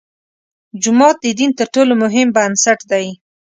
جومات 0.81 1.15
د 1.21 1.25
دین 1.39 1.51
تر 1.59 1.67
ټولو 1.73 1.93
مهم 2.03 2.27
بنسټ 2.35 2.79
دی. 2.91 3.05